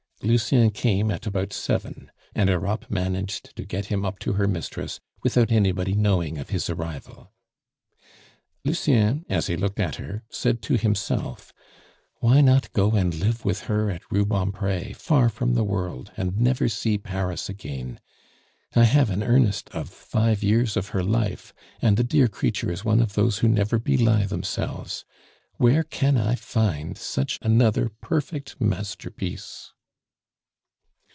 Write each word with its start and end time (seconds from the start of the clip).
Lucien 0.23 0.69
came 0.69 1.09
at 1.09 1.25
about 1.25 1.51
seven, 1.51 2.11
and 2.35 2.47
Europe 2.47 2.85
managed 2.91 3.55
to 3.55 3.65
get 3.65 3.87
him 3.87 4.05
up 4.05 4.19
to 4.19 4.33
her 4.33 4.47
mistress 4.47 4.99
without 5.23 5.51
anybody 5.51 5.95
knowing 5.95 6.37
of 6.37 6.51
his 6.51 6.69
arrival. 6.69 7.31
Lucien, 8.63 9.25
as 9.29 9.47
he 9.47 9.57
looked 9.57 9.79
at 9.79 9.95
her, 9.95 10.23
said 10.29 10.61
to 10.61 10.77
himself, 10.77 11.51
"Why 12.17 12.39
not 12.39 12.71
go 12.71 12.91
and 12.91 13.15
live 13.15 13.43
with 13.43 13.61
her 13.61 13.89
at 13.89 14.03
Rubempre, 14.11 14.93
far 14.93 15.27
from 15.27 15.55
the 15.55 15.63
world, 15.63 16.11
and 16.15 16.37
never 16.39 16.69
see 16.69 16.99
Paris 16.99 17.49
again? 17.49 17.99
I 18.75 18.83
have 18.83 19.09
an 19.09 19.23
earnest 19.23 19.71
of 19.71 19.89
five 19.89 20.43
years 20.43 20.77
of 20.77 20.89
her 20.89 21.03
life, 21.03 21.51
and 21.81 21.97
the 21.97 22.03
dear 22.03 22.27
creature 22.27 22.71
is 22.71 22.85
one 22.85 23.01
of 23.01 23.13
those 23.13 23.39
who 23.39 23.47
never 23.47 23.79
belie 23.79 24.27
themselves! 24.27 25.03
Where 25.57 25.81
can 25.81 26.15
I 26.15 26.35
find 26.35 26.95
such 26.95 27.39
another 27.41 27.89
perfect 27.89 28.61
masterpiece?" 28.61 29.71